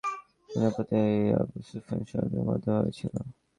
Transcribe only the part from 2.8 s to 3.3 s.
ছিল।